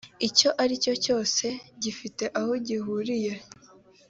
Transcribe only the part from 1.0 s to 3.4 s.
cyose gifite aho gihuriye